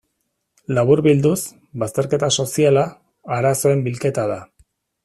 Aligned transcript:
Laburbilduz, 0.77 1.35
bazterketa 1.83 2.31
soziala, 2.41 2.87
arazoen 3.39 3.87
bilketa 3.91 4.31
da. 4.35 4.43